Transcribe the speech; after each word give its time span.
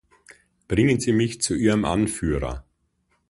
Bringen 0.67 0.99
Sie 0.99 1.13
mich 1.13 1.41
zu 1.43 1.53
Ihrem 1.53 1.85
Anführer! 1.85 2.65